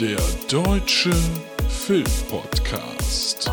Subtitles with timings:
[0.00, 0.16] Der
[0.48, 1.10] Deutsche
[1.68, 3.50] Filmpodcast.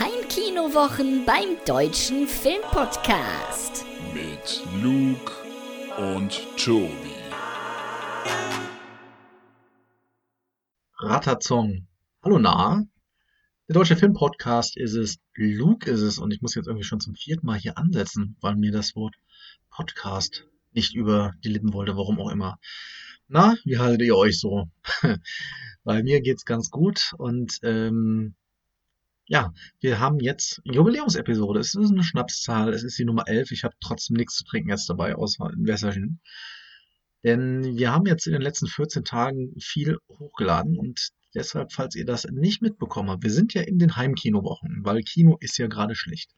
[0.00, 3.84] Heimkinowochen beim Deutschen Filmpodcast.
[4.12, 5.30] Mit Luke
[5.98, 7.14] und Tobi.
[10.98, 11.86] Ratazong.
[12.24, 12.82] Hallo Na.
[13.68, 17.14] Der Deutsche Filmpodcast ist es, Luke ist es und ich muss jetzt irgendwie schon zum
[17.14, 19.14] vierten Mal hier ansetzen, weil mir das Wort
[19.70, 22.58] Podcast nicht über die Lippen wollte, warum auch immer.
[23.28, 24.68] Na, wie haltet ihr euch so?
[25.84, 28.34] Bei mir geht's ganz gut und ähm,
[29.26, 31.60] ja, wir haben jetzt Jubiläumsepisode.
[31.60, 33.52] Es ist eine Schnapszahl, es ist die Nummer 11.
[33.52, 36.20] Ich habe trotzdem nichts zu trinken jetzt dabei, außer ein Wässerchen.
[37.22, 42.04] Denn wir haben jetzt in den letzten 14 Tagen viel hochgeladen und deshalb, falls ihr
[42.04, 45.94] das nicht mitbekommen habt, wir sind ja in den Heimkinowochen, weil Kino ist ja gerade
[45.94, 46.30] schlecht.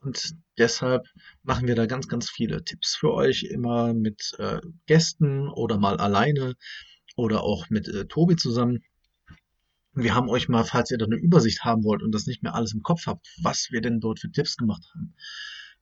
[0.00, 1.06] Und deshalb
[1.42, 5.96] machen wir da ganz, ganz viele Tipps für euch, immer mit äh, Gästen oder mal
[5.98, 6.54] alleine
[7.16, 8.82] oder auch mit äh, Tobi zusammen.
[9.92, 12.54] Wir haben euch mal, falls ihr da eine Übersicht haben wollt und das nicht mehr
[12.54, 15.14] alles im Kopf habt, was wir denn dort für Tipps gemacht haben.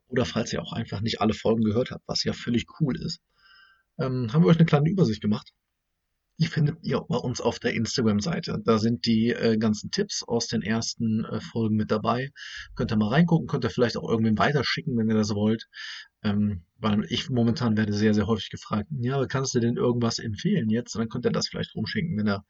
[0.07, 3.21] Oder falls ihr auch einfach nicht alle Folgen gehört habt, was ja völlig cool ist,
[3.99, 5.53] ähm, haben wir euch eine kleine Übersicht gemacht.
[6.39, 8.61] Die findet ihr bei uns auf der Instagram-Seite.
[8.65, 12.31] Da sind die äh, ganzen Tipps aus den ersten äh, Folgen mit dabei.
[12.75, 15.69] Könnt ihr mal reingucken, könnt ihr vielleicht auch irgendwem weiterschicken, wenn ihr das wollt.
[16.23, 20.71] Ähm, weil ich momentan werde sehr, sehr häufig gefragt, ja, kannst du denn irgendwas empfehlen
[20.71, 20.95] jetzt?
[20.95, 22.45] Und dann könnt ihr das vielleicht rumschicken, wenn ihr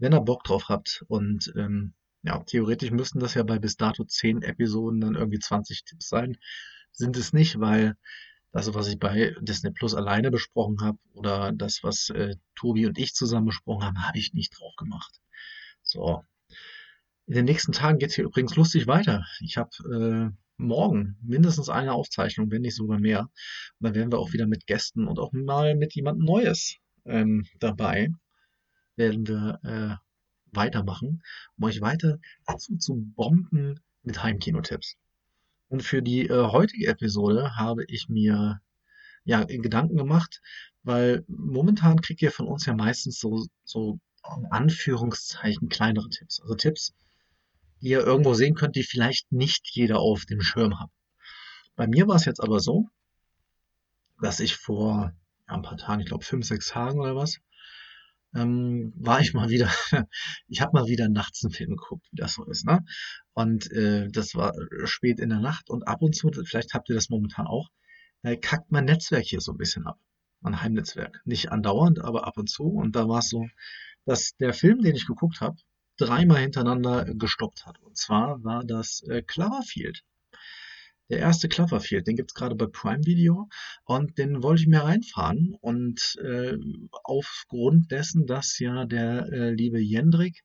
[0.00, 1.04] wenn ihr Bock drauf habt.
[1.08, 5.84] Und ähm, ja, theoretisch müssten das ja bei bis dato 10 Episoden dann irgendwie 20
[5.84, 6.36] Tipps sein.
[6.92, 7.96] Sind es nicht, weil
[8.52, 12.98] das, was ich bei Disney Plus alleine besprochen habe oder das, was äh, Tobi und
[12.98, 15.20] ich zusammen besprochen haben, habe ich nicht drauf gemacht.
[15.82, 16.24] So.
[17.26, 19.24] In den nächsten Tagen geht es hier übrigens lustig weiter.
[19.40, 23.20] Ich habe äh, morgen mindestens eine Aufzeichnung, wenn nicht sogar mehr.
[23.20, 23.30] Und
[23.86, 28.08] dann werden wir auch wieder mit Gästen und auch mal mit jemandem Neues ähm, dabei
[28.96, 29.96] werden wir äh,
[30.52, 31.22] weitermachen,
[31.56, 34.96] um euch weiter dazu zu bomben mit Heimkinotipps.
[35.70, 38.60] Und für die äh, heutige Episode habe ich mir
[39.24, 40.42] ja Gedanken gemacht,
[40.82, 44.00] weil momentan kriegt ihr von uns ja meistens so, so
[44.36, 46.40] in Anführungszeichen kleinere Tipps.
[46.40, 46.92] Also Tipps,
[47.80, 50.90] die ihr irgendwo sehen könnt, die vielleicht nicht jeder auf dem Schirm hat.
[51.76, 52.88] Bei mir war es jetzt aber so,
[54.20, 55.12] dass ich vor
[55.48, 57.38] ja, ein paar Tagen, ich glaube fünf, sechs Tagen oder was,
[58.34, 59.70] ähm, war ich mal wieder,
[60.48, 62.84] ich habe mal wieder nachts einen Film geguckt, wie das so ist, ne?
[63.32, 64.52] Und äh, das war
[64.84, 67.68] spät in der Nacht und ab und zu, vielleicht habt ihr das momentan auch,
[68.22, 69.98] äh, kackt mein Netzwerk hier so ein bisschen ab.
[70.40, 71.20] Mein Heimnetzwerk.
[71.24, 72.64] Nicht andauernd, aber ab und zu.
[72.64, 73.46] Und da war es so,
[74.06, 75.56] dass der Film, den ich geguckt habe,
[75.98, 77.78] dreimal hintereinander gestoppt hat.
[77.80, 80.02] Und zwar war das äh, Cloverfield.
[81.10, 83.48] Der erste Cloverfield, den gibt's gerade bei Prime Video
[83.84, 85.56] und den wollte ich mir reinfahren.
[85.60, 86.56] Und äh,
[87.02, 90.44] aufgrund dessen, dass ja der äh, liebe Jendrik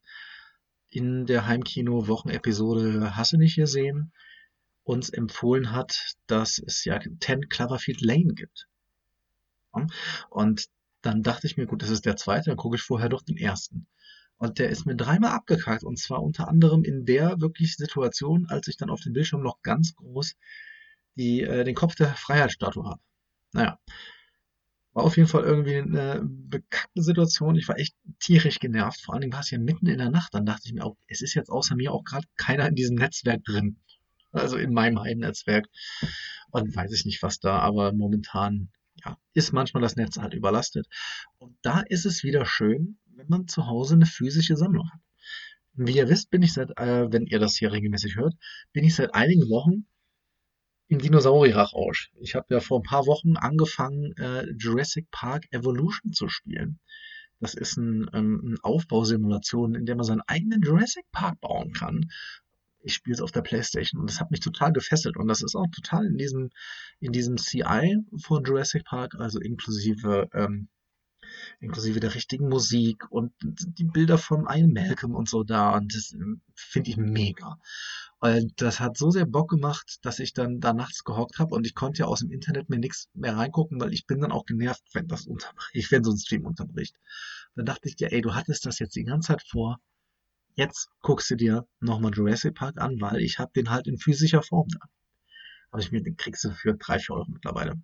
[0.89, 4.11] in der Heimkino-Wochenepisode Hasse nicht gesehen
[4.83, 8.67] uns empfohlen hat, dass es ja 10 Cloverfield Lane gibt.
[10.29, 10.69] Und
[11.01, 13.37] dann dachte ich mir, gut, das ist der zweite, dann gucke ich vorher doch den
[13.37, 13.87] ersten.
[14.38, 15.84] Und der ist mir dreimal abgekackt.
[15.84, 19.62] Und zwar unter anderem in der wirklich Situation, als ich dann auf dem Bildschirm noch
[19.62, 20.35] ganz groß
[21.16, 23.01] die, äh, den Kopf der Freiheitsstatue habe.
[23.53, 23.79] Naja.
[24.94, 27.56] War auf jeden Fall irgendwie eine bekackte Situation.
[27.56, 29.01] Ich war echt tierisch genervt.
[29.01, 30.34] Vor allen Dingen war es ja mitten in der Nacht.
[30.34, 32.95] Dann dachte ich mir auch, es ist jetzt außer mir auch gerade keiner in diesem
[32.95, 33.78] Netzwerk drin.
[34.31, 35.68] Also in meinem Heimnetzwerk.
[36.51, 38.69] Und weiß ich nicht, was da, aber momentan
[39.03, 40.88] ja, ist manchmal das Netz halt überlastet.
[41.38, 44.99] Und da ist es wieder schön, wenn man zu Hause eine physische Sammlung hat.
[45.73, 48.33] Wie ihr wisst, bin ich seit, äh, wenn ihr das hier regelmäßig hört,
[48.71, 49.85] bin ich seit einigen Wochen
[50.87, 52.11] im Dinosaurierrausch.
[52.19, 56.79] Ich habe ja vor ein paar Wochen angefangen, äh, Jurassic Park Evolution zu spielen.
[57.39, 62.09] Das ist ein, ähm, eine Aufbausimulation, in der man seinen eigenen Jurassic Park bauen kann.
[62.79, 65.18] Ich spiele es auf der Playstation und das hat mich total gefesselt.
[65.18, 66.51] Und das ist auch total in diesem,
[67.00, 70.69] in diesem CI von Jurassic Park, also inklusive ähm,
[71.65, 75.75] inklusive der richtigen Musik und die Bilder von Ian Malcolm und so da.
[75.75, 77.59] Und das ähm, finde ich mega.
[78.19, 81.65] Und das hat so sehr Bock gemacht, dass ich dann da nachts gehockt habe und
[81.67, 84.45] ich konnte ja aus dem Internet mir nichts mehr reingucken, weil ich bin dann auch
[84.45, 86.95] genervt, wenn das unterbricht, wenn so ein Stream unterbricht.
[87.56, 89.79] Dann dachte ich dir, ey, du hattest das jetzt die ganze Zeit vor.
[90.56, 94.41] Jetzt guckst du dir nochmal Jurassic Park an, weil ich habe den halt in physischer
[94.41, 94.88] Form da.
[95.71, 97.75] Habe ich mir, den kriegst du für drei, vier Euro mittlerweile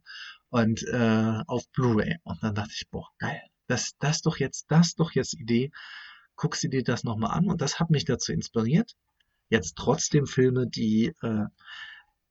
[0.52, 2.18] und äh, auf Blu-ray.
[2.24, 5.72] Und dann dachte ich, boah, geil, das, das doch jetzt, das doch jetzt Idee.
[6.36, 8.96] Guckst du dir das nochmal an und das hat mich dazu inspiriert,
[9.50, 11.46] jetzt trotzdem Filme, die, äh,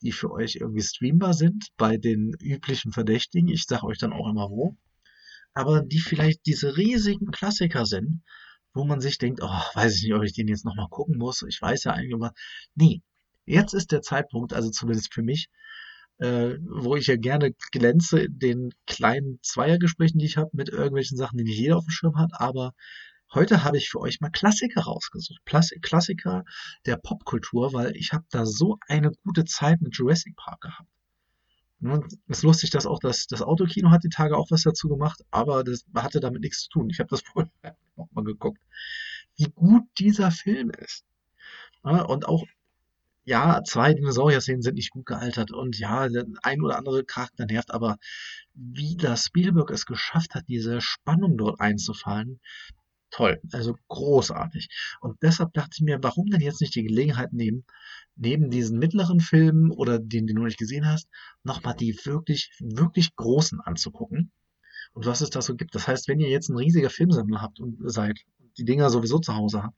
[0.03, 3.49] die für euch irgendwie streambar sind, bei den üblichen Verdächtigen.
[3.49, 4.77] Ich sage euch dann auch immer wo.
[5.53, 8.23] Aber die vielleicht diese riesigen Klassiker sind,
[8.73, 11.43] wo man sich denkt, oh, weiß ich nicht, ob ich den jetzt nochmal gucken muss.
[11.43, 12.33] Ich weiß ja eigentlich aber,
[12.75, 13.03] nee,
[13.47, 15.49] jetzt ist der Zeitpunkt, also zumindest für mich,
[16.21, 21.17] äh, wo ich ja gerne glänze in den kleinen Zweiergesprächen, die ich habe, mit irgendwelchen
[21.17, 22.73] Sachen, die nicht jeder auf dem Schirm hat, aber
[23.33, 25.41] heute habe ich für euch mal Klassiker rausgesucht.
[25.47, 26.45] Klassiker
[26.85, 30.91] der Popkultur, weil ich habe da so eine gute Zeit mit Jurassic Park gehabt.
[31.81, 34.89] Und es ist lustig, dass auch das, das Autokino hat die Tage auch was dazu
[34.89, 36.91] gemacht, aber das hatte damit nichts zu tun.
[36.91, 37.51] Ich habe das vorher
[37.97, 38.61] nochmal geguckt,
[39.37, 41.05] wie gut dieser Film ist.
[41.83, 42.45] Und auch
[43.25, 46.09] ja, zwei Dinosaurier-Szenen sind nicht gut gealtert und ja,
[46.43, 47.97] ein oder andere Charakter nervt, aber
[48.55, 52.41] wie das Spielberg es geschafft hat, diese Spannung dort einzufallen,
[53.11, 54.69] toll, also großartig.
[55.01, 57.65] Und deshalb dachte ich mir, warum denn jetzt nicht die Gelegenheit nehmen,
[58.17, 61.09] neben diesen mittleren Filmen oder den, den du nicht gesehen hast,
[61.43, 64.33] nochmal die wirklich, wirklich großen anzugucken.
[64.93, 65.75] Und was es da so gibt.
[65.75, 68.19] Das heißt, wenn ihr jetzt ein riesiger Filmsammler habt und seid,
[68.59, 69.77] die Dinger sowieso zu Hause habt,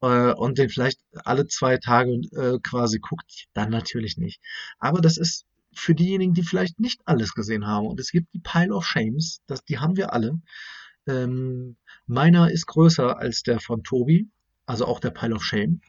[0.00, 4.40] äh, und den vielleicht alle zwei Tage äh, quasi guckt, dann natürlich nicht.
[4.78, 7.86] Aber das ist für diejenigen, die vielleicht nicht alles gesehen haben.
[7.86, 10.40] Und es gibt die Pile of Shames, das, die haben wir alle.
[11.06, 11.76] Ähm,
[12.06, 14.28] meiner ist größer als der von Tobi,
[14.66, 15.80] also auch der Pile of Shame.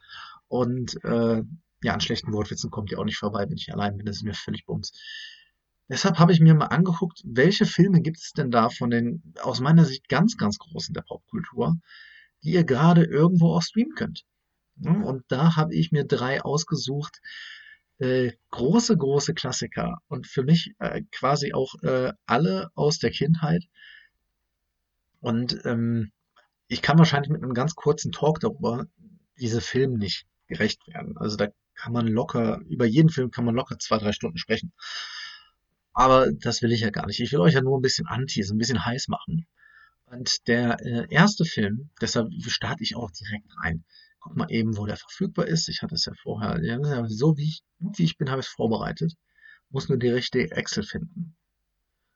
[0.47, 1.43] Und äh,
[1.83, 4.05] ja, an schlechten Wortwitzen kommt ihr auch nicht vorbei, wenn ich allein bin.
[4.05, 4.91] Das ist mir völlig bums.
[5.87, 9.59] Deshalb habe ich mir mal angeguckt, welche Filme gibt es denn da von den aus
[9.59, 11.77] meiner Sicht ganz, ganz großen der Popkultur,
[12.45, 14.23] die ihr gerade irgendwo auch streamen könnt.
[15.03, 17.21] Und da habe ich mir drei ausgesucht.
[17.97, 23.63] Äh, große, große Klassiker und für mich äh, quasi auch äh, alle aus der Kindheit.
[25.21, 26.11] Und ähm,
[26.67, 28.85] ich kann wahrscheinlich mit einem ganz kurzen Talk darüber
[29.39, 31.17] diese Filme nicht gerecht werden.
[31.17, 34.73] Also da kann man locker, über jeden Film kann man locker zwei, drei Stunden sprechen.
[35.93, 37.21] Aber das will ich ja gar nicht.
[37.21, 39.47] Ich will euch ja nur ein bisschen anteasen, ein bisschen heiß machen.
[40.07, 43.83] Und der äh, erste Film, deshalb starte ich auch direkt rein.
[44.19, 45.67] Guck mal eben, wo der verfügbar ist.
[45.67, 48.53] Ich hatte es ja vorher, ja, so wie ich, wie ich bin, habe ich es
[48.53, 49.13] vorbereitet.
[49.69, 51.35] Muss nur die richtige Excel finden.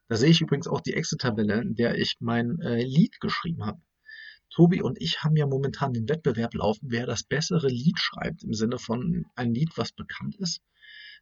[0.08, 3.82] Da sehe ich übrigens auch die Excel-Tabelle, in der ich mein äh, Lied geschrieben habe.
[4.50, 8.54] Tobi und ich haben ja momentan den Wettbewerb laufen, wer das bessere Lied schreibt, im
[8.54, 10.62] Sinne von ein Lied, was bekannt ist,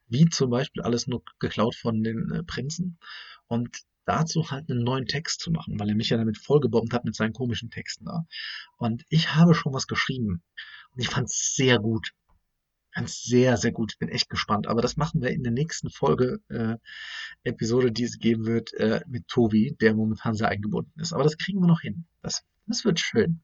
[0.08, 2.98] wie zum Beispiel alles nur geklaut von den äh, Prinzen.
[3.48, 7.06] Und dazu halt einen neuen Text zu machen, weil er mich ja damit vollgebombt hat
[7.06, 8.26] mit seinen komischen Texten da.
[8.78, 10.42] Und ich habe schon was geschrieben.
[10.92, 12.12] Und ich fand es sehr gut.
[12.94, 13.92] Fand sehr, sehr gut.
[13.94, 14.68] Ich bin echt gespannt.
[14.68, 16.78] Aber das machen wir in der nächsten Folge, äh,
[17.44, 21.14] Episode, die es geben wird, äh, mit Tobi, der momentan sehr eingebunden ist.
[21.14, 22.06] Aber das kriegen wir noch hin.
[22.22, 23.42] Das, das wird schön.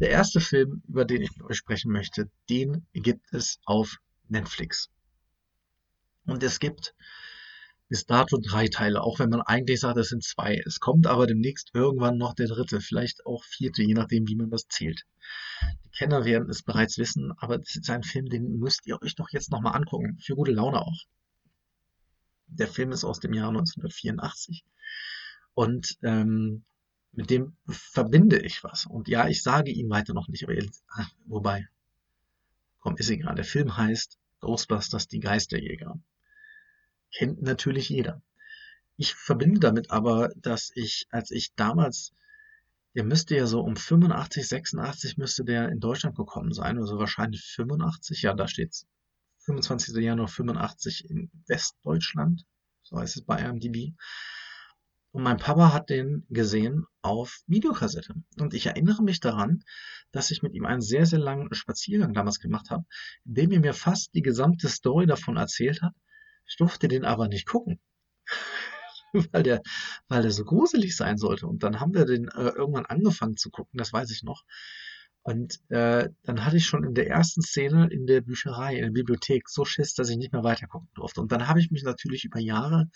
[0.00, 3.96] Der erste Film, über den ich mit euch sprechen möchte, den gibt es auf
[4.28, 4.90] Netflix.
[6.26, 6.94] Und es gibt
[7.92, 10.62] bis dato drei Teile, auch wenn man eigentlich sagt, es sind zwei.
[10.64, 14.48] Es kommt aber demnächst irgendwann noch der dritte, vielleicht auch vierte, je nachdem, wie man
[14.48, 15.04] das zählt.
[15.84, 19.14] Die Kenner werden es bereits wissen, aber es ist ein Film, den müsst ihr euch
[19.14, 20.16] doch jetzt nochmal angucken.
[20.24, 21.04] Für gute Laune auch.
[22.46, 24.64] Der Film ist aus dem Jahr 1984
[25.52, 26.64] und ähm,
[27.12, 28.86] mit dem verbinde ich was.
[28.86, 31.68] Und ja, ich sage ihm weiter noch nicht, aber ihr, ach, wobei,
[32.80, 33.34] komm, ist egal.
[33.34, 36.00] Der Film heißt Ghostbusters, die Geisterjäger
[37.12, 38.22] kennt natürlich jeder.
[38.96, 42.12] Ich verbinde damit aber, dass ich, als ich damals,
[42.94, 47.42] der müsste ja so um 85, 86 müsste der in Deutschland gekommen sein, also wahrscheinlich
[47.42, 48.86] 85, ja, da steht's.
[49.44, 49.96] 25.
[49.96, 52.44] Januar 85 in Westdeutschland,
[52.82, 53.94] so heißt es bei IMDb.
[55.10, 58.14] Und mein Papa hat den gesehen auf Videokassette.
[58.38, 59.64] Und ich erinnere mich daran,
[60.10, 62.84] dass ich mit ihm einen sehr, sehr langen Spaziergang damals gemacht habe,
[63.24, 65.94] in dem er mir fast die gesamte Story davon erzählt hat
[66.46, 67.80] ich durfte den aber nicht gucken,
[69.32, 69.62] weil der,
[70.08, 71.46] weil der so gruselig sein sollte.
[71.46, 74.44] Und dann haben wir den äh, irgendwann angefangen zu gucken, das weiß ich noch.
[75.24, 78.90] Und äh, dann hatte ich schon in der ersten Szene in der Bücherei, in der
[78.90, 81.20] Bibliothek so Schiss, dass ich nicht mehr weitergucken durfte.
[81.20, 82.90] Und dann habe ich mich natürlich über Jahre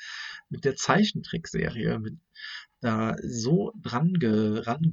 [0.48, 2.18] mit der Zeichentrickserie mit,
[2.80, 4.92] da so dran, ge, ran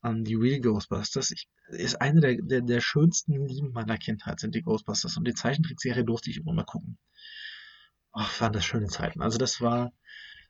[0.00, 1.30] an die Real Ghostbusters.
[1.30, 5.16] Ich, ist eine der, der, der schönsten Lieben meiner Kindheit, sind die Ghostbusters.
[5.16, 6.98] Und die Zeichentrickserie durfte ich immer mal gucken.
[8.12, 9.20] Ach, waren das schöne Zeiten.
[9.20, 9.92] Also das war,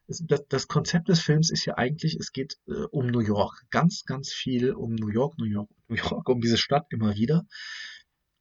[0.08, 3.64] das, das Konzept des Films ist ja eigentlich, es geht äh, um New York.
[3.70, 7.44] Ganz, ganz viel um New York, New York, New York, um diese Stadt immer wieder.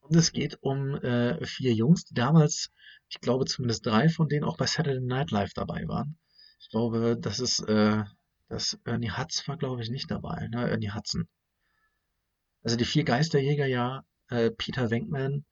[0.01, 2.71] Und es geht um äh, vier Jungs, die damals,
[3.09, 6.17] ich glaube zumindest drei von denen auch bei Saturday Night Live dabei waren.
[6.59, 8.03] Ich glaube, das ist äh,
[8.47, 10.69] das Ernie Hutz war, glaube ich, nicht dabei, ne?
[10.69, 11.27] Ernie Hudson.
[12.63, 15.45] Also die vier Geisterjäger ja, äh, Peter Venkman,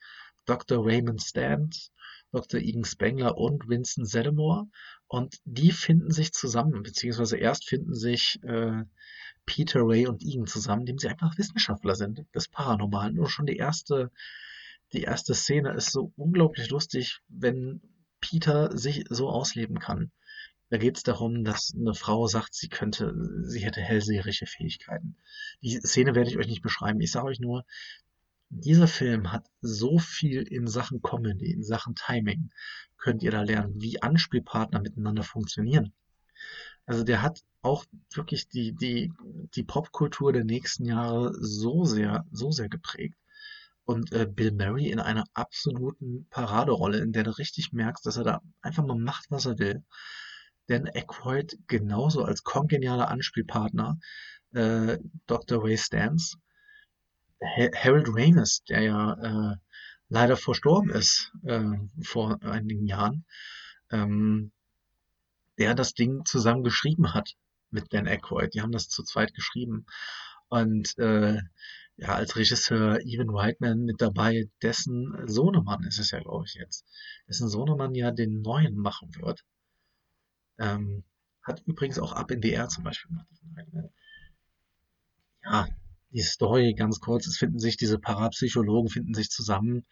[0.46, 0.86] Dr.
[0.86, 1.92] Raymond Stant,
[2.32, 2.60] Dr.
[2.60, 4.68] Egan Spengler und Vincent Zeddemore.
[5.08, 8.84] Und die finden sich zusammen, beziehungsweise erst finden sich äh,
[9.46, 13.16] Peter, Ray und Egan zusammen, indem sie einfach Wissenschaftler sind des Paranormalen.
[13.16, 14.12] Nur schon die erste,
[14.94, 17.82] die erste Szene ist so unglaublich lustig, wenn
[18.20, 20.12] Peter sich so ausleben kann.
[20.74, 23.14] Da geht es darum, dass eine Frau sagt, sie könnte,
[23.44, 25.16] sie hätte hellseherische Fähigkeiten.
[25.62, 27.00] Die Szene werde ich euch nicht beschreiben.
[27.00, 27.64] Ich sage euch nur,
[28.50, 32.50] dieser Film hat so viel in Sachen Comedy, in Sachen Timing,
[32.98, 35.94] könnt ihr da lernen, wie Anspielpartner miteinander funktionieren.
[36.88, 39.14] Also der hat auch wirklich die, die,
[39.54, 43.20] die Popkultur der nächsten Jahre so sehr, so sehr geprägt.
[43.86, 48.24] Und äh, Bill Murray in einer absoluten Paraderolle, in der du richtig merkst, dass er
[48.24, 49.84] da einfach mal macht, was er will.
[50.68, 54.00] Dan Aykroyd genauso als kongenialer Anspielpartner,
[54.54, 55.64] äh, Dr.
[55.64, 56.38] Ray Stans,
[57.42, 59.14] Harold Ramis, der ja
[59.52, 59.56] äh,
[60.10, 61.64] leider verstorben ist äh,
[62.04, 63.26] vor einigen Jahren,
[63.92, 64.52] ähm,
[65.58, 67.36] der das Ding zusammen geschrieben hat
[67.70, 68.54] mit Dan Aykroyd.
[68.54, 69.86] Die haben das zu zweit geschrieben.
[70.50, 71.42] Und äh,
[71.98, 76.86] ja, als Regisseur Evan Whiteman mit dabei, dessen Sohnemann ist es ja, glaube ich, jetzt.
[77.28, 79.44] Dessen Sohnemann ja den neuen machen wird.
[80.60, 81.04] Ähm,
[81.42, 83.28] hat übrigens auch Up in Air zum Beispiel gemacht.
[85.44, 85.68] Ja,
[86.12, 89.86] die Story ganz kurz, es finden sich diese Parapsychologen finden sich zusammen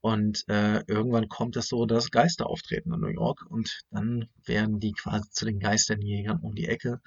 [0.00, 4.78] und äh, irgendwann kommt es so, dass Geister auftreten in New York und dann werden
[4.78, 7.00] die quasi zu den Geisternjägern um die Ecke.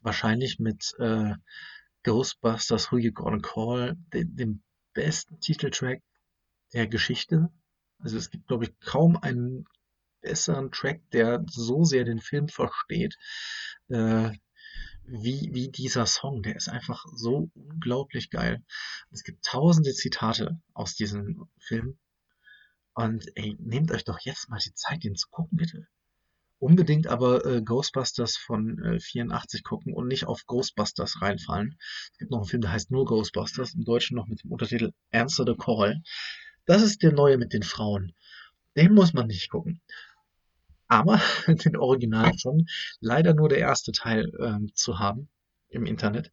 [0.00, 1.34] Wahrscheinlich mit äh,
[2.02, 4.62] Ghostbusters Who You Gonna Call, dem, dem
[4.94, 6.02] besten Titeltrack
[6.72, 7.50] der Geschichte.
[7.98, 9.66] Also es gibt, glaube ich, kaum einen
[10.20, 13.16] besseren Track, der so sehr den Film versteht.
[13.88, 14.30] Äh,
[15.10, 16.42] wie, wie dieser Song.
[16.42, 18.62] Der ist einfach so unglaublich geil.
[19.10, 21.98] Es gibt tausende Zitate aus diesem Film.
[22.94, 25.86] Und ey, nehmt euch doch jetzt mal die Zeit, den zu gucken, bitte.
[26.58, 31.78] Unbedingt aber äh, Ghostbusters von äh, 84 gucken und nicht auf Ghostbusters reinfallen.
[32.12, 34.92] Es gibt noch einen Film, der heißt nur Ghostbusters, im Deutschen noch mit dem Untertitel
[35.10, 36.02] Answer the Call.
[36.66, 38.12] Das ist der neue mit den Frauen.
[38.76, 39.80] Den muss man nicht gucken
[40.90, 42.66] aber den Original schon.
[43.00, 45.28] Leider nur der erste Teil ähm, zu haben
[45.68, 46.32] im Internet.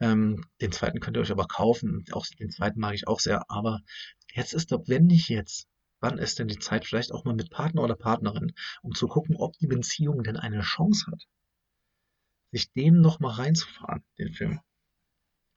[0.00, 2.04] Ähm, den zweiten könnt ihr euch aber kaufen.
[2.12, 3.50] Auch den zweiten mag ich auch sehr.
[3.50, 3.80] Aber
[4.34, 5.66] jetzt ist doch, wenn nicht jetzt,
[6.00, 6.84] wann ist denn die Zeit?
[6.84, 10.60] Vielleicht auch mal mit Partner oder Partnerin, um zu gucken, ob die Beziehung denn eine
[10.60, 11.22] Chance hat,
[12.52, 14.60] sich den noch mal reinzufahren, den Film.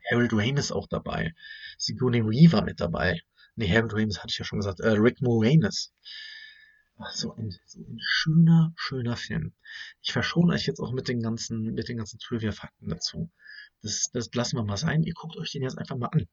[0.10, 1.36] Harold Ramis auch dabei.
[1.78, 3.22] Sigourney Weaver mit dabei.
[3.56, 4.80] Nee, Harold Ramis hatte ich ja schon gesagt.
[4.80, 5.92] Äh, Rick Moranis.
[7.02, 9.54] Ach, so ein, so ein schöner, schöner Film.
[10.02, 13.32] Ich verschone euch jetzt auch mit den ganzen, mit den ganzen Trivia-Fakten dazu.
[13.82, 15.04] Das, das lassen wir mal sein.
[15.04, 16.28] Ihr guckt euch den jetzt einfach mal an.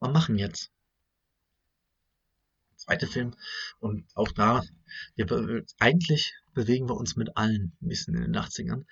[0.00, 0.70] Mal machen jetzt.
[2.76, 3.34] Zweite Film.
[3.78, 4.62] Und auch da,
[5.14, 8.86] wir, eigentlich bewegen wir uns mit allen ein bisschen in den 80ern.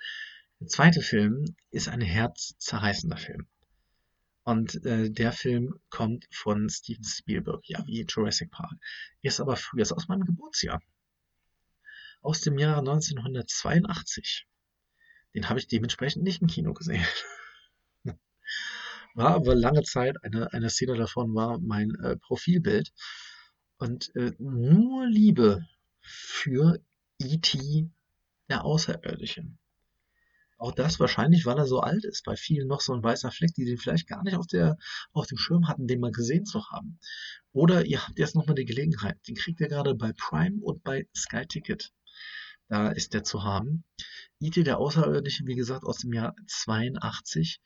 [0.59, 3.47] Der zweite Film ist ein herzzerreißender Film.
[4.45, 8.73] Und äh, der Film kommt von Steven Spielberg, ja, wie Jurassic Park.
[9.23, 10.83] Ist aber früher, ist aus meinem Geburtsjahr.
[12.21, 14.45] Aus dem Jahre 1982.
[15.33, 17.03] Den habe ich dementsprechend nicht im Kino gesehen.
[19.15, 22.93] War aber lange Zeit, eine, eine Szene davon war mein äh, Profilbild.
[23.77, 25.67] Und äh, nur Liebe
[26.01, 26.79] für
[27.17, 27.89] E.T.,
[28.47, 29.47] der Außerirdische.
[30.57, 32.23] Auch das wahrscheinlich, weil er so alt ist.
[32.23, 34.77] Bei vielen noch so ein weißer Fleck, die den vielleicht gar nicht auf, der,
[35.11, 36.99] auf dem Schirm hatten, den mal gesehen zu haben.
[37.51, 39.17] Oder ihr habt jetzt nochmal die Gelegenheit.
[39.27, 41.91] Den kriegt ihr gerade bei Prime und bei Sky Ticket.
[42.69, 43.83] Da ist der zu haben.
[44.39, 44.63] E.T.
[44.63, 47.61] der Außerirdische, wie gesagt, aus dem Jahr 82.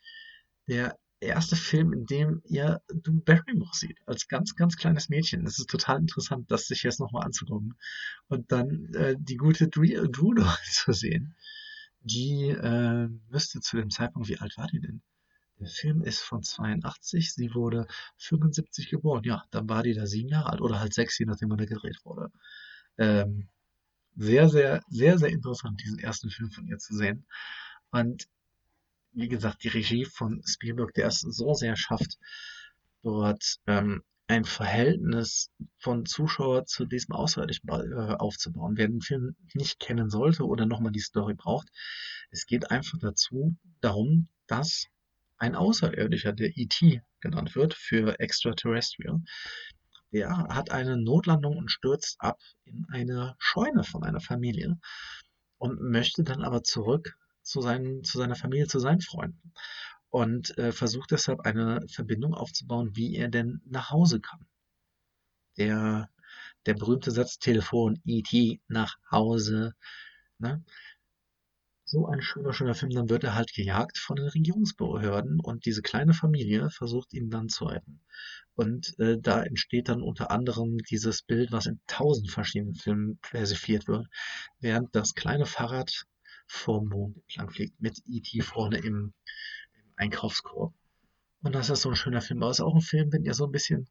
[0.68, 5.46] Der erste Film, in dem ihr Drew Barrymore sieht, als ganz, ganz kleines Mädchen.
[5.46, 7.76] Es ist total interessant, das sich jetzt nochmal anzugucken.
[8.28, 10.34] Und dann äh, die gute Drew, Drew
[10.72, 11.36] zu sehen
[12.02, 15.02] die äh, müsste zu dem Zeitpunkt, wie alt war die denn?
[15.60, 17.86] Der Film ist von 82, sie wurde
[18.18, 19.24] 75 geboren.
[19.26, 21.66] Ja, dann war die da sieben Jahre alt oder halt sechs, je nachdem, wann er
[21.66, 22.32] gedreht wurde.
[22.98, 23.50] Ähm,
[24.16, 27.26] sehr, sehr, sehr, sehr interessant, diesen ersten Film von ihr zu sehen.
[27.92, 28.28] Und
[29.12, 32.18] wie gesagt, die Regie von Spielberg, der es so sehr schafft,
[33.02, 38.78] dort ähm, ein Verhältnis von Zuschauer zu diesem Außerirdischen äh, aufzubauen.
[38.78, 41.68] Wer den Film nicht kennen sollte oder nochmal die Story braucht,
[42.30, 44.86] es geht einfach dazu, darum, dass
[45.38, 49.20] ein Außerirdischer, der ET genannt wird, für Extraterrestrial,
[50.12, 54.78] der hat eine Notlandung und stürzt ab in eine Scheune von einer Familie
[55.58, 59.54] und möchte dann aber zurück zu, seinen, zu seiner Familie, zu seinen Freunden.
[60.10, 64.46] Und äh, versucht deshalb eine Verbindung aufzubauen, wie er denn nach Hause kann.
[65.58, 66.10] Der,
[66.66, 68.62] der berühmte Satz Telefon, E.T.
[68.68, 69.74] nach Hause.
[70.40, 70.64] Ne?
[71.86, 75.82] So ein schöner, schöner Film, dann wird er halt gejagt von den Regierungsbehörden und diese
[75.82, 78.02] kleine Familie versucht ihn dann zu retten.
[78.54, 83.88] Und äh, da entsteht dann unter anderem dieses Bild, was in tausend verschiedenen Filmen versifiert
[83.88, 84.08] wird,
[84.60, 86.06] während das kleine Fahrrad
[86.46, 88.42] vorm Mond entlang fliegt, mit E.T.
[88.42, 89.14] vorne im
[90.00, 90.74] Einkaufskorb.
[91.44, 92.42] Und das ist so ein schöner Film.
[92.42, 93.88] Aber es ist auch ein Film, wenn ihr so ein bisschen,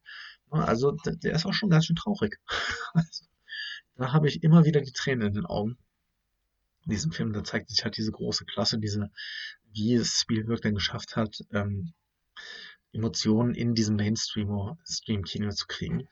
[0.53, 2.38] ne, also der, ist auch schon ganz schön traurig.
[2.95, 3.25] Also,
[3.97, 5.79] da habe ich immer wieder die Tränen in den Augen.
[6.85, 9.11] In diesem Film, da zeigt sich halt diese große Klasse, diese,
[9.73, 11.93] wie es Spielberg dann geschafft hat, ähm,
[12.93, 16.09] Emotionen in diesem Mainstream-Kino zu kriegen.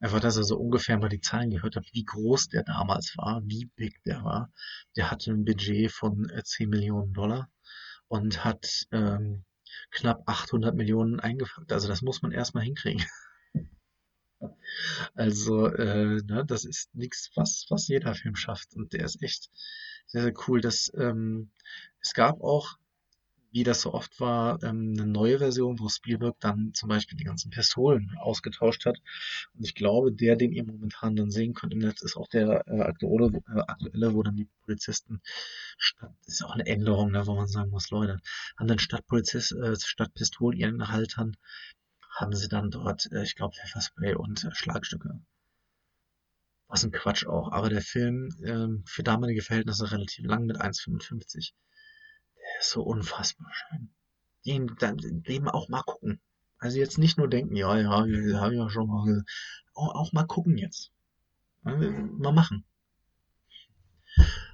[0.00, 3.42] Einfach, dass er so ungefähr mal die Zahlen gehört hat, wie groß der damals war,
[3.46, 4.52] wie big der war.
[4.96, 7.50] Der hatte ein Budget von 10 äh, Millionen Dollar
[8.08, 9.44] und hat ähm,
[9.90, 11.70] knapp 800 Millionen eingefangen.
[11.70, 13.04] Also das muss man erstmal hinkriegen.
[15.14, 18.76] Also, äh, ne, das ist nichts, was, was jeder Film schafft.
[18.76, 19.50] Und der ist echt
[20.06, 20.60] sehr, sehr cool.
[20.60, 21.50] Das, ähm,
[22.00, 22.78] es gab auch
[23.50, 27.24] wie das so oft war, ähm, eine neue Version, wo Spielberg dann zum Beispiel die
[27.24, 28.98] ganzen Pistolen ausgetauscht hat.
[29.54, 32.66] Und ich glaube, der, den ihr momentan dann sehen könnt im Netz, ist auch der
[32.66, 35.20] äh, aktuelle, äh, aktuelle, wo dann die Polizisten
[35.78, 38.18] statt, ist auch eine Änderung, ne, wo man sagen muss, Leute,
[38.56, 41.36] an den statt Polizist, äh, statt Pistolenhaltern
[42.16, 45.20] haben sie dann dort, äh, ich glaube, Pfefferspray und äh, Schlagstücke.
[46.66, 47.50] Was ein Quatsch auch.
[47.52, 51.52] Aber der Film äh, für damalige Verhältnisse relativ lang mit 1,55
[52.58, 53.90] ist so unfassbar schön.
[54.46, 54.76] Den,
[55.24, 56.20] den auch mal gucken.
[56.58, 59.24] Also jetzt nicht nur denken, ja, ja, wir haben ja schon mal,
[59.74, 60.90] auch, auch mal gucken jetzt.
[61.62, 62.64] Mal machen.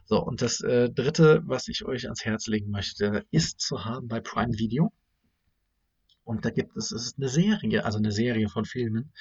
[0.05, 4.09] So, und das äh, dritte, was ich euch ans Herz legen möchte, ist zu haben
[4.09, 4.93] bei Prime Video.
[6.25, 9.13] Und da gibt es, es ist eine Serie, also eine Serie von Filmen.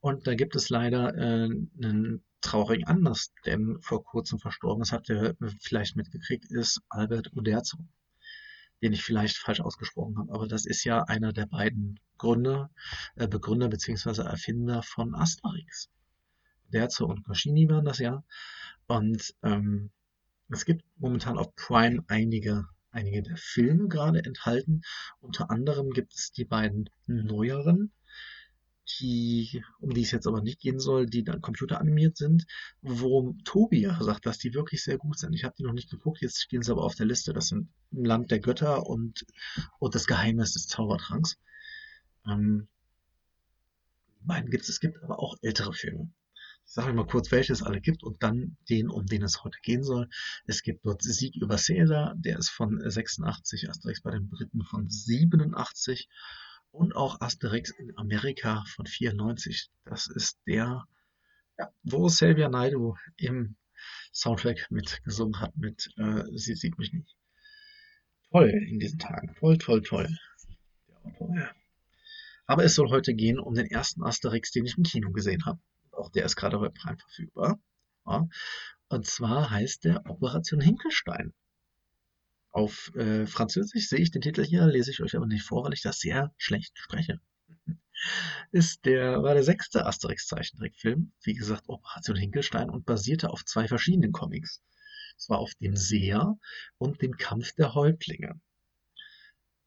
[0.00, 1.50] Und da gibt es leider äh,
[1.82, 7.78] einen traurigen Anlass, denn vor kurzem verstorben, das habt ihr vielleicht mitgekriegt, ist Albert Uderzo
[8.82, 12.70] den ich vielleicht falsch ausgesprochen habe, aber das ist ja einer der beiden Gründer,
[13.14, 14.22] äh, Begründer bzw.
[14.22, 15.88] Erfinder von Asterix.
[16.72, 18.24] Derzo und Goscinny waren das ja.
[18.86, 19.90] Und ähm,
[20.48, 24.82] es gibt momentan auf Prime einige, einige der Filme gerade enthalten.
[25.20, 27.92] Unter anderem gibt es die beiden neueren,
[29.00, 32.46] die, um die es jetzt aber nicht gehen soll, die dann computeranimiert sind,
[32.82, 35.34] wo Tobi sagt, dass die wirklich sehr gut sind.
[35.34, 37.32] Ich habe die noch nicht geguckt, jetzt stehen sie aber auf der Liste.
[37.32, 39.26] Das sind Im Land der Götter und,
[39.78, 41.38] und das Geheimnis des Zaubertranks.
[42.26, 42.68] Ähm,
[44.20, 46.10] beiden gibt es, es gibt aber auch ältere Filme.
[46.66, 49.58] Ich sage mal kurz, welche es alle gibt und dann den, um den es heute
[49.62, 50.08] gehen soll.
[50.46, 54.88] Es gibt dort Sieg über Caesar, der ist von 86, Asterix bei den Briten von
[54.90, 56.08] 87
[56.76, 59.70] und auch Asterix in Amerika von 94.
[59.84, 60.86] Das ist der,
[61.58, 63.56] ja, wo Sylvia Naidu im
[64.12, 67.16] Soundtrack mitgesungen hat mit äh, Sie sieht mich nicht.
[68.30, 69.34] Toll in diesen Tagen.
[69.38, 70.08] Toll, toll, toll.
[71.20, 71.50] Ja.
[72.46, 75.60] Aber es soll heute gehen um den ersten Asterix, den ich im Kino gesehen habe.
[75.92, 77.58] Auch der ist gerade bei Prime verfügbar.
[78.06, 78.28] Ja.
[78.88, 81.32] Und zwar heißt der Operation Hinkelstein.
[82.56, 85.74] Auf äh, Französisch sehe ich den Titel hier, lese ich euch aber nicht vor, weil
[85.74, 87.20] ich das sehr schlecht spreche.
[88.50, 94.12] Ist der, war der sechste Asterix-Zeichentrickfilm, wie gesagt, Operation Hinkelstein und basierte auf zwei verschiedenen
[94.12, 94.62] Comics.
[95.18, 96.38] Zwar auf dem Seher
[96.78, 98.40] und dem Kampf der Häuptlinge.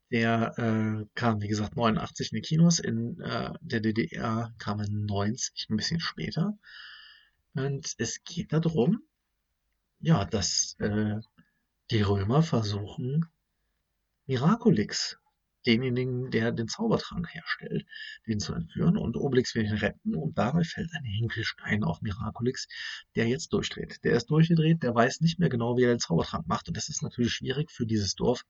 [0.10, 4.90] Der äh, kam, wie gesagt, 89 in die Kinos, in äh, der DDR kam er
[4.90, 6.58] 90, ein bisschen später.
[7.54, 9.04] Und es geht darum,
[10.00, 11.20] ja, dass äh,
[11.92, 13.26] die Römer versuchen,
[14.28, 15.18] Miraculix,
[15.66, 17.86] denjenigen, der den Zaubertrank herstellt,
[18.28, 22.68] den zu entführen und Obelix will ihn retten und dabei fällt ein Hinkelstein auf Miraculix,
[23.16, 24.04] der jetzt durchdreht.
[24.04, 26.90] Der ist durchgedreht, der weiß nicht mehr genau, wie er den Zaubertrank macht und das
[26.90, 28.46] ist natürlich schwierig für dieses Dorf,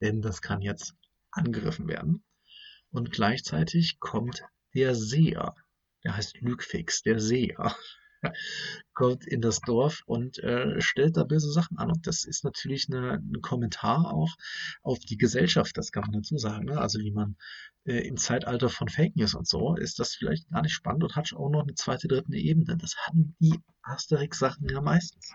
[0.00, 0.94] denn das kann jetzt
[1.30, 2.24] angegriffen werden.
[2.90, 4.42] Und gleichzeitig kommt
[4.74, 5.54] der Seher,
[6.04, 7.76] der heißt Lügfix, der Seher.
[8.94, 11.90] Kommt in das Dorf und äh, stellt da böse Sachen an.
[11.90, 14.34] Und das ist natürlich eine, ein Kommentar auch
[14.82, 16.66] auf die Gesellschaft, das kann man dazu sagen.
[16.66, 16.78] Ne?
[16.78, 17.36] Also wie man
[17.84, 21.16] äh, im Zeitalter von Fake News und so, ist das vielleicht gar nicht spannend und
[21.16, 22.76] hat auch noch eine zweite, dritte Ebene.
[22.76, 25.32] Das hatten die Asterix-Sachen ja meistens.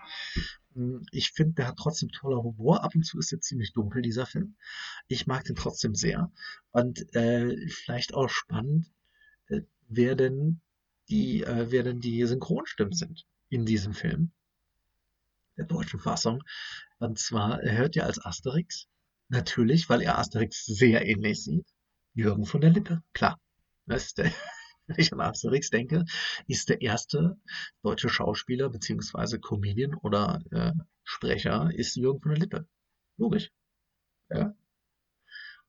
[0.74, 2.84] Hm, ich finde, der hat trotzdem toller Humor.
[2.84, 4.56] Ab und zu ist er ziemlich dunkel, dieser Film.
[5.08, 6.30] Ich mag den trotzdem sehr.
[6.70, 8.92] Und äh, vielleicht auch spannend,
[9.48, 10.60] äh, wer denn
[11.08, 14.32] die, äh, wer denn die Synchronstimmen sind in diesem Film,
[15.56, 16.42] der deutschen Fassung.
[16.98, 18.86] Und zwar hört ihr als Asterix
[19.28, 21.66] natürlich, weil er Asterix sehr ähnlich sieht,
[22.14, 23.02] Jürgen von der Lippe.
[23.12, 23.40] Klar.
[23.86, 24.32] Das ist der,
[24.86, 26.04] wenn ich an Asterix denke,
[26.46, 27.36] ist der erste
[27.82, 32.68] deutsche Schauspieler beziehungsweise Comedian oder äh, Sprecher ist Jürgen von der Lippe.
[33.16, 33.50] Logisch.
[34.30, 34.54] Ja.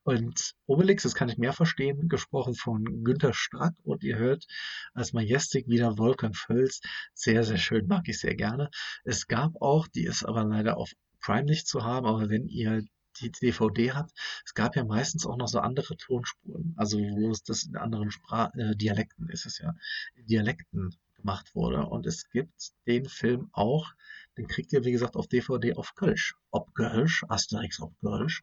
[0.05, 4.45] Und Obelix, das kann ich mehr verstehen, gesprochen von Günter Strack und ihr hört
[4.93, 6.79] als Majestic wieder Wolfgang Völz.
[7.15, 8.69] Sehr, sehr schön, mag ich sehr gerne.
[9.03, 10.91] Es gab auch, die ist aber leider auf
[11.21, 12.83] Prime nicht zu haben, aber wenn ihr
[13.19, 14.11] die DVD habt,
[14.45, 18.11] es gab ja meistens auch noch so andere Tonspuren, also wo es das in anderen
[18.11, 19.73] Spra äh, Dialekten ist es ja,
[20.13, 21.83] in Dialekten gemacht wurde.
[21.87, 23.91] Und es gibt den Film auch,
[24.37, 28.41] den kriegt ihr wie gesagt auf DVD auf Kölsch, ob Kölsch, Asterix ob Kölsch.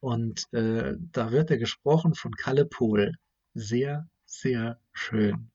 [0.00, 3.14] Und äh, da wird er gesprochen von Kalle Pohl.
[3.54, 5.50] Sehr, sehr schön.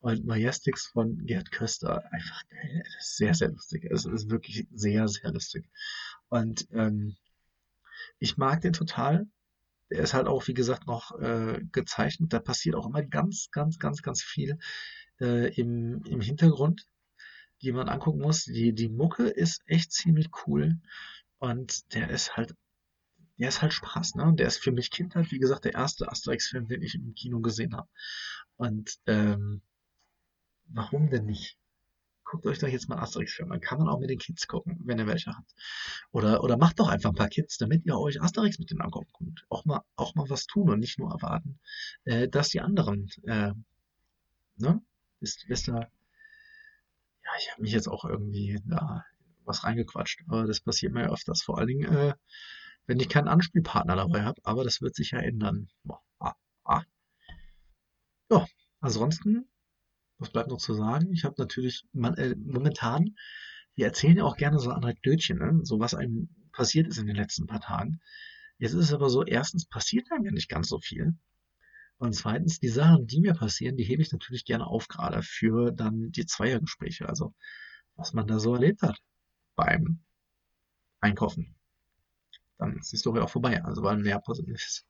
[0.00, 2.84] Und Majestix von Gerd Köster, einfach geil.
[3.00, 3.84] Sehr, sehr lustig.
[3.90, 5.68] Es ist wirklich sehr, sehr lustig.
[6.28, 7.16] Und ähm,
[8.18, 9.26] ich mag den total.
[9.90, 12.32] Der ist halt auch, wie gesagt, noch äh, gezeichnet.
[12.32, 14.58] Da passiert auch immer ganz, ganz, ganz, ganz viel
[15.20, 16.86] äh, im, im Hintergrund,
[17.62, 18.44] die man angucken muss.
[18.44, 20.78] Die, die Mucke ist echt ziemlich cool.
[21.38, 22.54] Und der ist halt,
[23.38, 24.34] der ist halt Spaß, ne?
[24.34, 27.76] Der ist für mich Kindheit, wie gesagt, der erste Asterix-Film, den ich im Kino gesehen
[27.76, 27.88] habe.
[28.56, 29.62] Und ähm,
[30.68, 31.58] warum denn nicht?
[32.26, 33.60] guckt euch doch jetzt mal Asterix-Filme an.
[33.60, 35.54] Kann man auch mit den Kids gucken, wenn ihr welche habt.
[36.10, 39.10] Oder, oder macht doch einfach ein paar Kids, damit ihr euch Asterix mit denen angucken
[39.16, 39.46] könnt.
[39.48, 41.58] Auch mal, auch mal was tun und nicht nur erwarten,
[42.04, 43.52] äh, dass die anderen, äh,
[44.56, 44.82] ne?
[45.20, 45.88] Wisst, wisst ihr,
[47.38, 49.04] ich habe mich jetzt auch irgendwie da
[49.44, 51.42] was reingequatscht, aber das passiert mir ja öfters.
[51.42, 52.14] Vor allen Dingen, äh,
[52.86, 55.68] wenn ich keinen Anspielpartner dabei habe, aber das wird sich ja ändern.
[56.18, 56.82] Ah, ah.
[58.30, 58.46] Ja,
[58.80, 59.48] ansonsten
[60.18, 61.12] was bleibt noch zu sagen?
[61.12, 63.16] Ich habe natürlich man, äh, momentan,
[63.74, 65.60] wir erzählen ja auch gerne so Anekdötchen, ne?
[65.62, 68.00] so was einem passiert ist in den letzten paar Tagen.
[68.58, 71.14] Jetzt ist es aber so, erstens passiert einem ja nicht ganz so viel.
[71.98, 75.72] Und zweitens, die Sachen, die mir passieren, die hebe ich natürlich gerne auf, gerade für
[75.72, 77.08] dann die Zweiergespräche.
[77.08, 77.34] Also,
[77.94, 78.98] was man da so erlebt hat
[79.54, 80.00] beim
[81.00, 81.54] Einkaufen.
[82.58, 83.62] Dann ist die Story auch vorbei.
[83.64, 84.84] Also, weil mehr passiert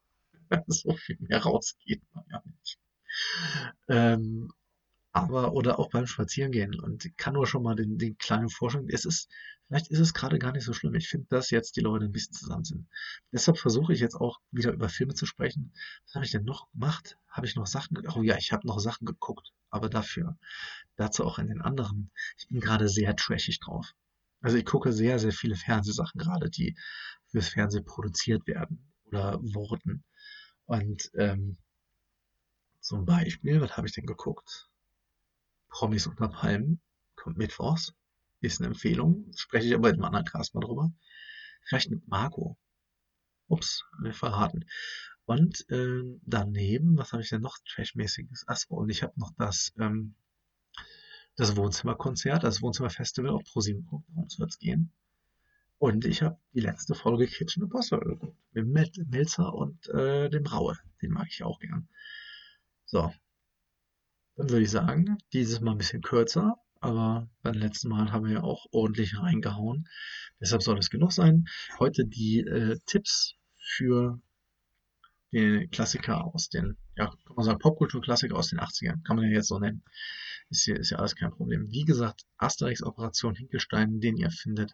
[0.67, 2.79] so viel mehr rausgeht man ja nicht.
[3.89, 4.53] Ähm,
[5.13, 8.83] aber oder auch beim Spazierengehen und ich kann nur schon mal den, den kleinen Vorschlag,
[8.89, 9.31] es ist,
[9.67, 10.95] vielleicht ist es gerade gar nicht so schlimm.
[10.95, 12.89] Ich finde, dass jetzt die Leute ein bisschen zusammen sind.
[13.33, 15.73] Deshalb versuche ich jetzt auch wieder über Filme zu sprechen.
[16.05, 17.19] Was habe ich denn noch gemacht?
[17.29, 20.39] Habe ich noch Sachen, oh ja, ich habe noch Sachen geguckt, aber dafür,
[20.97, 22.11] dazu auch in den anderen.
[22.39, 23.95] Ich bin gerade sehr trashig drauf.
[24.41, 26.77] Also ich gucke sehr, sehr viele Fernsehsachen gerade, die
[27.27, 30.05] fürs Fernsehen produziert werden oder wurden.
[30.67, 31.57] Und ähm,
[32.81, 34.69] zum Beispiel, was habe ich denn geguckt?
[35.69, 36.81] Promis unter Palmen
[37.17, 37.93] kommt mittwochs.
[38.41, 39.31] Ist eine Empfehlung.
[39.35, 40.93] Spreche ich aber einem anderen Cast mal drüber.
[41.63, 42.59] Vielleicht mit Marco.
[43.49, 44.65] Ups, wir verraten.
[45.25, 48.45] Und äh, daneben, was habe ich denn noch Trashmäßiges?
[48.47, 50.15] Achso, und ich habe noch das, ähm,
[51.37, 53.85] das Wohnzimmerkonzert, das Wohnzimmerfestival auf ProSieben.
[53.85, 54.93] Darum soll es gehen.
[55.79, 58.39] Und ich habe die letzte Folge Kitchen Impossible geguckt.
[58.53, 60.79] Mit Melzer und äh, dem Raue.
[61.03, 61.89] Den mag ich auch gern.
[62.87, 63.13] So,
[64.37, 68.35] dann würde ich sagen, dieses Mal ein bisschen kürzer, aber beim letzten Mal haben wir
[68.35, 69.89] ja auch ordentlich reingehauen.
[70.41, 71.47] Deshalb soll es genug sein.
[71.81, 74.21] Heute die äh, Tipps für
[75.33, 79.03] den Klassiker aus den, ja, kann man sagen, Popkulturklassiker aus den 80ern.
[79.03, 79.83] Kann man ja jetzt so nennen.
[80.49, 81.73] Ist, hier, ist ja alles kein Problem.
[81.73, 84.73] Wie gesagt, Asterix Operation Hinkelstein, den ihr findet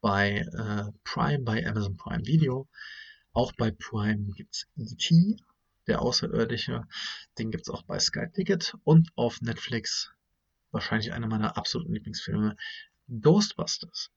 [0.00, 2.68] bei äh, Prime, bei Amazon Prime Video.
[3.32, 5.36] Auch bei Prime gibt's E.T.,
[5.88, 6.86] der Außerirdische.
[7.36, 10.12] Den gibt es auch bei Sky Ticket und auf Netflix.
[10.72, 12.56] Wahrscheinlich einer meiner absoluten Lieblingsfilme.
[13.08, 14.10] Ghostbusters.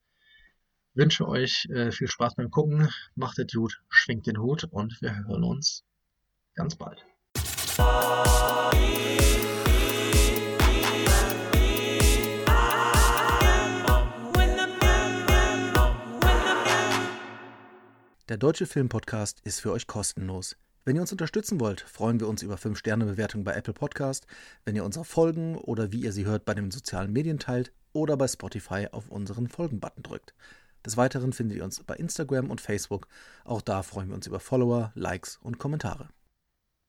[0.94, 2.89] Wünsche euch äh, viel Spaß beim Gucken.
[3.15, 5.84] Macht es gut, schwingt den Hut und wir hören uns
[6.56, 7.06] ganz bald.
[18.30, 20.56] Der Deutsche Filmpodcast ist für euch kostenlos.
[20.88, 24.28] Wenn ihr uns unterstützen wollt, freuen wir uns über 5-Sterne-Bewertungen bei Apple Podcast,
[24.65, 27.71] wenn ihr uns auf Folgen oder wie ihr sie hört bei den sozialen Medien teilt
[27.91, 30.36] oder bei Spotify auf unseren Folgen-Button drückt.
[30.86, 33.08] Des Weiteren findet ihr uns bei Instagram und Facebook.
[33.45, 36.08] Auch da freuen wir uns über Follower, Likes und Kommentare.